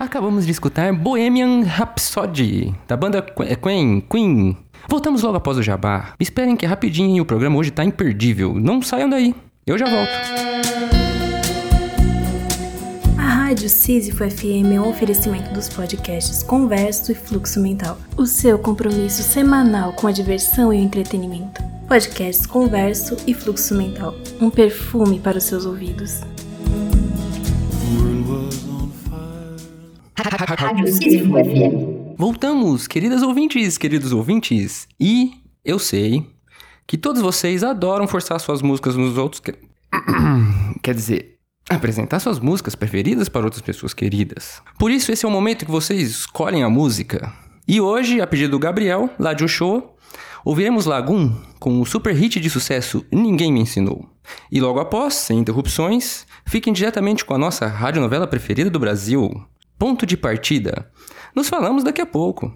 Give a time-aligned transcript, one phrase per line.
[0.00, 4.00] Acabamos de escutar Bohemian Rhapsody, da banda Qu- Queen.
[4.00, 4.56] Queen.
[4.88, 6.14] Voltamos logo após o jabá.
[6.18, 8.54] Esperem que é rapidinho o programa hoje tá imperdível.
[8.54, 9.34] Não saiam daí.
[9.66, 10.10] Eu já volto.
[13.18, 17.98] A Rádio Sísifo FM é um oferecimento dos podcasts Converso e Fluxo Mental.
[18.16, 21.62] O seu compromisso semanal com a diversão e o entretenimento.
[21.86, 24.14] Podcasts Converso e Fluxo Mental.
[24.40, 26.20] Um perfume para os seus ouvidos.
[30.24, 32.16] Rádio FM.
[32.18, 34.86] Voltamos, queridas ouvintes, queridos ouvintes.
[35.00, 35.32] E
[35.64, 36.26] eu sei
[36.86, 39.40] que todos vocês adoram forçar suas músicas nos outros.
[39.40, 39.54] que-
[40.82, 41.36] Quer dizer,
[41.70, 44.60] apresentar suas músicas preferidas para outras pessoas queridas.
[44.78, 47.32] Por isso, esse é o momento que vocês escolhem a música.
[47.66, 49.82] E hoje, a pedido do Gabriel, lá de Oshô,
[50.44, 54.06] ouviremos Lagoon com o super hit de sucesso Ninguém Me Ensinou.
[54.52, 59.30] E logo após, sem interrupções, fiquem diretamente com a nossa radionovela preferida do Brasil,
[59.80, 60.86] Ponto de Partida.
[61.34, 62.52] Nos falamos daqui a pouco.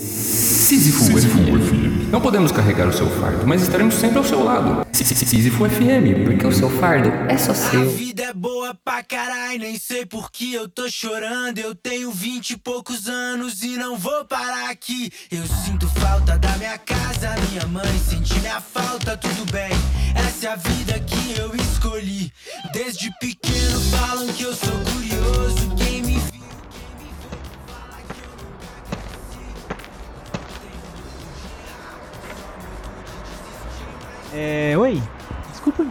[0.00, 2.10] Sísifo FM.
[2.10, 4.86] Não podemos carregar o seu fardo, mas estaremos sempre ao seu lado.
[4.90, 7.90] Sísifo FM, porque o seu fardo é só A seu.
[7.90, 11.58] vida é boa pra caralho, nem sei por que eu tô chorando.
[11.58, 15.12] Eu tenho vinte e poucos anos e não vou parar aqui.
[15.30, 19.72] Eu sinto falta da minha casa, minha mãe sente minha falta, tudo bem.
[20.26, 22.32] Essa é a vida que eu escolhi.
[22.72, 24.75] Desde pequeno falam que eu sou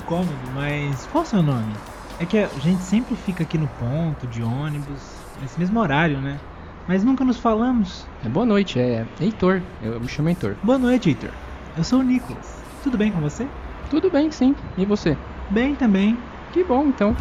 [0.06, 1.74] incômodo, mas qual o seu nome?
[2.20, 5.02] É que a gente sempre fica aqui no ponto de ônibus,
[5.42, 6.40] nesse mesmo horário, né?
[6.88, 8.06] Mas nunca nos falamos.
[8.26, 9.62] Boa noite, é Heitor.
[9.82, 10.56] Eu me chamo Heitor.
[10.62, 11.32] Boa noite, Heitor.
[11.76, 12.62] Eu sou o Nicolas.
[12.84, 13.48] Tudo bem com você?
[13.90, 14.56] Tudo bem, sim.
[14.78, 15.18] E você?
[15.50, 16.16] Bem também.
[16.54, 17.18] Que bom, então.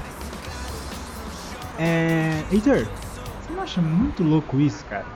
[1.78, 2.44] É.
[2.52, 2.86] Heitor,
[3.40, 5.06] você não acha muito louco isso, cara?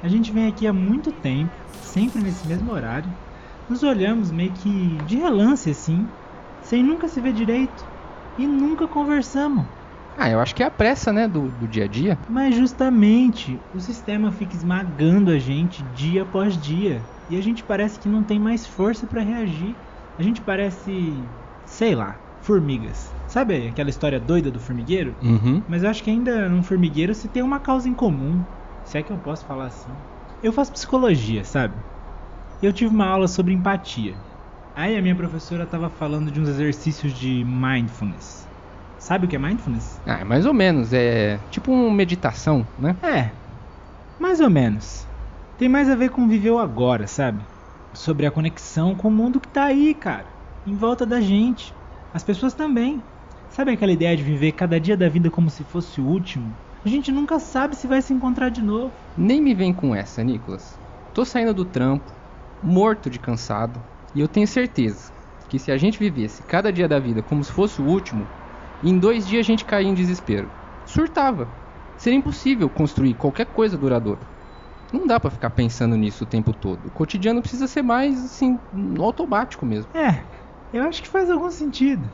[0.00, 1.50] A gente vem aqui há muito tempo,
[1.82, 3.10] sempre nesse mesmo horário.
[3.68, 6.08] Nos olhamos meio que de relance assim,
[6.70, 7.84] sem nunca se ver direito.
[8.38, 9.66] E nunca conversamos.
[10.16, 12.16] Ah, eu acho que é a pressa, né, do, do dia a dia.
[12.28, 17.04] Mas justamente, o sistema fica esmagando a gente dia após dia.
[17.28, 19.78] E a gente parece que não tem mais força pra reagir.
[20.16, 21.28] A gente parece,
[21.64, 23.12] sei lá, formigas.
[23.26, 25.16] Sabe aquela história doida do formigueiro?
[25.20, 25.64] Uhum.
[25.66, 28.44] Mas eu acho que ainda num formigueiro se tem uma causa em comum.
[28.84, 29.90] Se é que eu posso falar assim.
[30.40, 31.82] Eu faço psicologia, sabe?
[32.62, 34.16] E eu tive uma aula sobre empatia.
[34.74, 38.48] Aí a minha professora tava falando de uns exercícios de mindfulness.
[38.98, 40.00] Sabe o que é mindfulness?
[40.06, 40.92] Ah, mais ou menos.
[40.92, 42.96] É tipo uma meditação, né?
[43.02, 43.30] É,
[44.18, 45.06] mais ou menos.
[45.56, 47.42] Tem mais a ver com viver o agora, sabe?
[47.94, 50.26] Sobre a conexão com o mundo que tá aí, cara.
[50.66, 51.74] Em volta da gente.
[52.14, 53.02] As pessoas também.
[53.48, 56.54] Sabe aquela ideia de viver cada dia da vida como se fosse o último?
[56.84, 58.92] A gente nunca sabe se vai se encontrar de novo.
[59.16, 60.78] Nem me vem com essa, Nicolas.
[61.12, 62.12] Tô saindo do trampo,
[62.62, 63.82] morto de cansado,
[64.14, 65.12] e eu tenho certeza
[65.48, 68.28] que se a gente vivesse cada dia da vida como se fosse o último,
[68.82, 70.50] em dois dias a gente caía em desespero.
[70.84, 71.48] Surtava.
[71.96, 74.26] Seria impossível construir qualquer coisa duradoura.
[74.92, 76.86] Não dá pra ficar pensando nisso o tempo todo.
[76.86, 78.58] O cotidiano precisa ser mais assim,
[78.98, 79.90] automático mesmo.
[79.94, 80.24] É,
[80.72, 82.08] eu acho que faz algum sentido.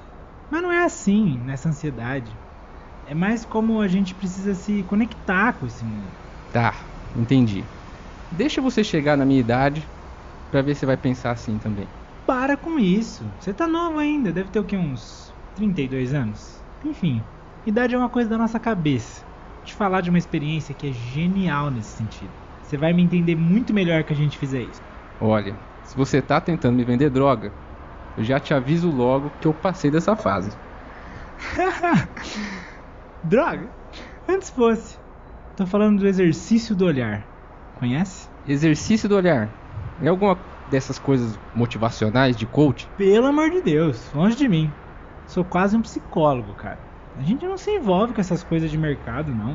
[0.50, 2.38] Mas não é assim, nessa ansiedade.
[3.04, 6.12] É mais como a gente precisa se conectar com esse mundo.
[6.50, 6.74] Tá,
[7.14, 7.64] entendi.
[8.30, 9.88] Deixa você chegar na minha idade
[10.50, 11.88] pra ver se vai pensar assim também.
[12.26, 13.30] Para com isso.
[13.38, 16.62] Você tá novo ainda, deve ter o que uns 32 anos.
[16.84, 17.22] Enfim,
[17.64, 19.24] idade é uma coisa da nossa cabeça.
[19.56, 22.32] Vou te falar de uma experiência que é genial nesse sentido.
[22.62, 24.80] Você vai me entender muito melhor que a gente fizer isso.
[25.20, 25.54] Olha,
[25.84, 27.52] se você tá tentando me vender droga,
[28.16, 30.50] eu já te aviso logo que eu passei dessa fase.
[33.22, 33.68] Droga!
[34.28, 34.96] Antes fosse.
[35.56, 37.24] Tô falando do exercício do olhar.
[37.74, 38.28] Conhece?
[38.46, 39.65] Exercício do olhar.
[40.00, 42.90] É alguma dessas coisas motivacionais de coach?
[42.96, 44.74] Pelo amor de Deus, longe de mim.
[45.24, 46.86] Sou quase um psicólogo, cara.
[47.14, 49.54] A gente não se envolve com essas coisas de mercado, não.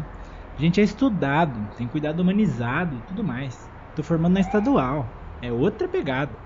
[0.57, 3.69] A gente é estudado, tem cuidado humanizado e tudo mais.
[3.95, 5.15] Tô formando na estadual.
[5.41, 6.37] É outra pegada.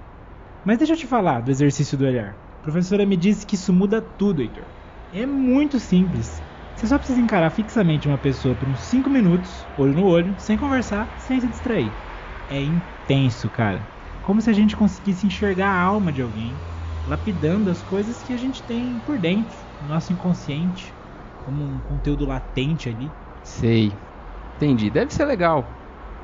[0.63, 2.37] Mas deixa eu te falar do exercício do olhar.
[2.59, 4.65] A professora me disse que isso muda tudo, Heitor.
[5.11, 6.41] É muito simples.
[6.75, 10.57] Você só precisa encarar fixamente uma pessoa por uns 5 minutos, olho no olho, sem
[10.57, 11.91] conversar, sem se distrair.
[12.49, 12.59] É
[13.05, 13.87] intenso, cara.
[14.23, 16.59] Como se a gente conseguisse enxergar a alma de alguém,
[17.05, 20.91] lapidando as coisas que a gente tem por dentro, no nosso inconsciente,
[21.37, 23.11] como um conteúdo latente ali.
[23.43, 23.93] Sei.
[24.55, 24.89] Entendi.
[24.89, 25.71] Deve ser legal.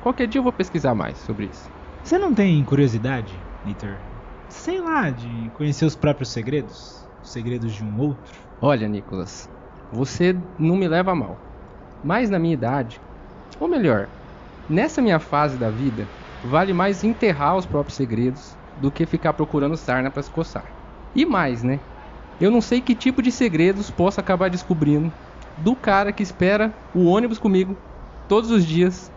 [0.00, 1.70] Qualquer dia eu vou pesquisar mais sobre isso.
[2.02, 4.00] Você não tem curiosidade, Nitor?
[4.48, 7.08] Sei lá, de conhecer os próprios segredos?
[7.22, 8.32] Os segredos de um outro?
[8.60, 9.48] Olha, Nicolas,
[9.92, 11.38] você não me leva a mal.
[12.02, 13.00] Mas na minha idade,
[13.60, 14.10] ou melhor,
[14.68, 16.10] nessa minha fase da vida,
[16.44, 20.64] vale mais enterrar os próprios segredos do que ficar procurando sarna para se coçar.
[21.14, 21.80] E mais, né?
[22.40, 25.12] Eu não sei que tipo de segredos posso acabar descobrindo
[25.56, 27.76] do cara que espera o ônibus comigo
[28.26, 29.12] todos os dias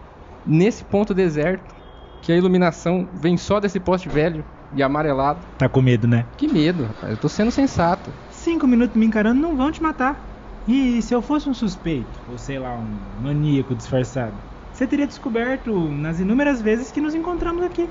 [0.46, 1.74] nesse ponto deserto,
[2.22, 4.44] que a iluminação vem só desse poste velho
[4.74, 5.46] e amarelado.
[5.58, 6.26] Tá com medo, né?
[6.38, 7.12] Que medo, rapaz.
[7.12, 8.12] Eu tô sendo sensato.
[8.30, 10.24] Cinco minutos me encarando não vão te matar.
[10.68, 14.36] E se eu fosse um suspeito, ou sei lá, um maníaco disfarçado,
[14.76, 17.88] você teria descoberto nas inúmeras vezes que nos encontramos aqui.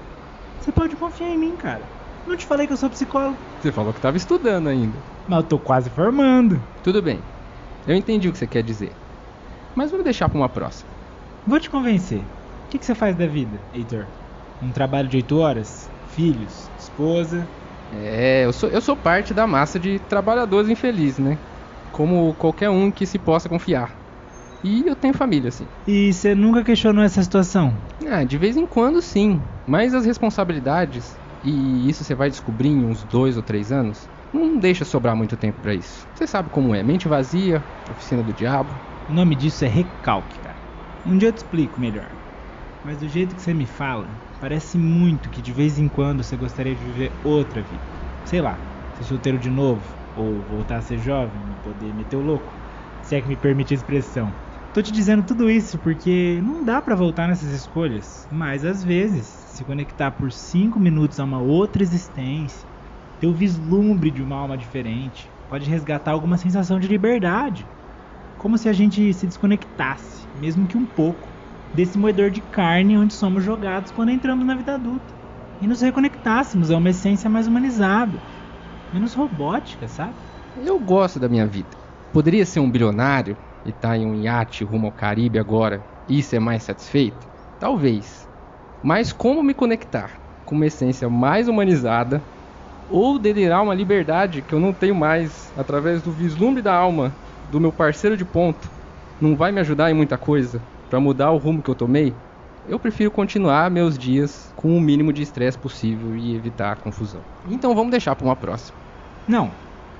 [0.60, 1.82] Você pode confiar em mim, cara.
[2.26, 3.38] Não te falei que eu sou psicólogo.
[3.58, 4.98] Você falou que tava estudando ainda.
[5.26, 6.60] Mas eu tô quase formando.
[6.82, 7.22] Tudo bem.
[7.86, 8.92] Eu entendi o que você quer dizer.
[9.74, 10.90] Mas vamos deixar para uma próxima.
[11.46, 12.20] Vou te convencer.
[12.20, 14.06] O que, que você faz da vida, Heitor?
[14.60, 15.88] Um trabalho de 8 horas?
[16.08, 16.70] Filhos?
[16.78, 17.48] Esposa?
[17.92, 21.38] É, eu sou, eu sou parte da massa de trabalhadores infelizes, né?
[21.90, 24.03] Como qualquer um que se possa confiar.
[24.64, 25.68] E eu tenho família, sim.
[25.86, 27.76] E você nunca questionou essa situação?
[28.08, 29.42] Ah, de vez em quando sim.
[29.66, 34.58] Mas as responsabilidades, e isso você vai descobrir em uns dois ou três anos, não
[34.58, 36.06] deixa sobrar muito tempo para isso.
[36.14, 38.74] Você sabe como é, mente vazia, oficina do diabo.
[39.06, 40.56] O nome disso é recalque, cara.
[41.04, 42.16] Um dia eu te explico melhor.
[42.82, 46.38] Mas do jeito que você me fala, parece muito que de vez em quando você
[46.38, 47.84] gostaria de viver outra vida.
[48.24, 48.58] Sei lá,
[48.94, 52.54] ser solteiro de novo, ou voltar a ser jovem e poder meter o louco.
[53.02, 54.43] Se é que me permite a expressão.
[54.74, 59.24] Tô te dizendo tudo isso porque não dá para voltar nessas escolhas, mas às vezes
[59.24, 62.66] se conectar por 5 minutos a uma outra existência,
[63.20, 67.64] ter o vislumbre de uma alma diferente, pode resgatar alguma sensação de liberdade.
[68.36, 71.28] Como se a gente se desconectasse, mesmo que um pouco,
[71.72, 75.14] desse moedor de carne onde somos jogados quando entramos na vida adulta.
[75.62, 78.18] E nos reconectássemos a uma essência mais humanizada,
[78.92, 80.14] menos robótica, sabe?
[80.66, 81.68] Eu gosto da minha vida.
[82.12, 86.38] Poderia ser um bilionário e tá em um iate rumo ao Caribe agora e ser
[86.38, 87.26] mais satisfeito?
[87.58, 88.28] Talvez.
[88.82, 92.22] Mas como me conectar com uma essência mais humanizada
[92.88, 97.16] ou delirar uma liberdade que eu não tenho mais através do vislumbre da alma
[97.50, 98.70] do meu parceiro de ponto
[99.20, 102.14] não vai me ajudar em muita coisa para mudar o rumo que eu tomei,
[102.66, 107.22] eu prefiro continuar meus dias com o mínimo de estresse possível e evitar a confusão.
[107.48, 108.78] Então vamos deixar para uma próxima.
[109.26, 109.50] Não,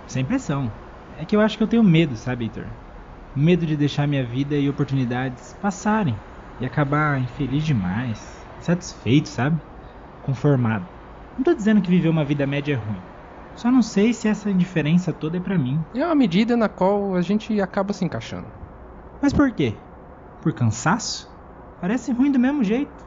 [0.07, 0.71] sem pressão.
[1.19, 2.67] É que eu acho que eu tenho medo, sabe, Heitor?
[3.37, 6.15] Medo de deixar minha vida e oportunidades passarem
[6.61, 9.61] e acabar infeliz demais, satisfeito, sabe?
[10.23, 10.87] Conformado.
[11.37, 13.01] Não tô dizendo que viver uma vida média é ruim.
[13.57, 15.81] Só não sei se essa indiferença toda é para mim.
[15.95, 18.47] É uma medida na qual a gente acaba se encaixando.
[19.21, 19.75] Mas por quê?
[20.41, 21.29] Por cansaço?
[21.81, 23.05] Parece ruim do mesmo jeito.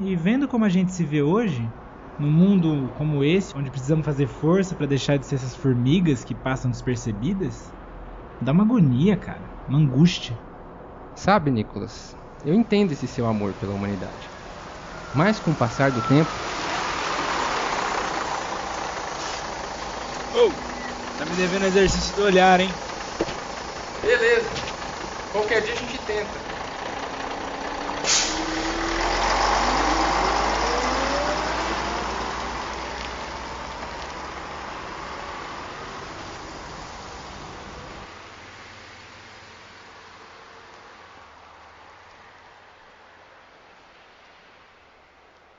[0.00, 1.68] E vendo como a gente se vê hoje,
[2.16, 6.34] num mundo como esse, onde precisamos fazer força para deixar de ser essas formigas que
[6.34, 7.72] passam despercebidas,
[8.40, 10.38] dá uma agonia, cara, uma angústia.
[11.14, 14.30] Sabe, Nicholas, eu entendo esse seu amor pela humanidade.
[15.12, 16.30] Mas com o passar do tempo,
[20.34, 20.50] Oh,
[21.16, 22.70] tá me devendo exercício do olhar, hein?
[24.02, 24.48] Beleza.
[25.32, 26.57] Qualquer dia a gente tenta.